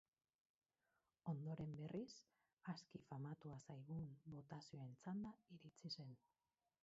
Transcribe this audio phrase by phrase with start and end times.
[1.31, 2.15] Ondoren, berriz,
[2.73, 6.17] aski famatua zaigun botazioen txanda iritsi zen.